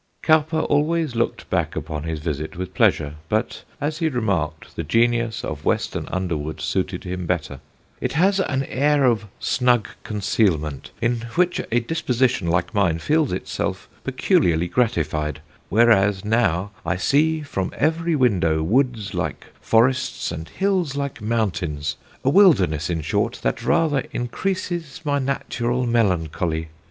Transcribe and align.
_]Cowper 0.23 0.61
always 0.61 1.15
looked 1.15 1.47
back 1.51 1.75
upon 1.75 2.05
his 2.05 2.19
visit 2.21 2.55
with 2.55 2.73
pleasure, 2.73 3.17
but, 3.29 3.63
as 3.79 3.99
he 3.99 4.09
remarked, 4.09 4.75
the 4.75 4.81
genius 4.83 5.43
of 5.45 5.63
Weston 5.63 6.07
Underwood 6.07 6.59
suited 6.59 7.03
him 7.03 7.27
better 7.27 7.59
"It 8.01 8.13
has 8.13 8.39
an 8.39 8.63
air 8.63 9.03
of 9.05 9.27
snug 9.39 9.89
concealment 10.03 10.89
in 11.03 11.17
which 11.35 11.61
a 11.71 11.81
disposition 11.81 12.47
like 12.47 12.73
mine 12.73 12.97
feels 12.97 13.31
itself 13.31 13.87
peculiarly 14.03 14.67
gratified; 14.67 15.39
whereas 15.69 16.25
now 16.25 16.71
I 16.83 16.95
see 16.95 17.41
from 17.43 17.71
every 17.77 18.15
window 18.15 18.63
woods 18.63 19.13
like 19.13 19.49
forests 19.61 20.31
and 20.31 20.49
hills 20.49 20.95
like 20.95 21.21
mountains 21.21 21.95
a 22.25 22.29
wilderness, 22.31 22.89
in 22.89 23.01
short, 23.03 23.39
that 23.43 23.63
rather 23.63 24.05
increases 24.11 25.01
my 25.03 25.19
natural 25.19 25.85
melancholy.... 25.85 26.69